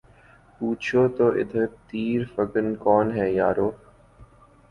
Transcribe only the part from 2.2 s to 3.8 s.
فگن کون ہے یارو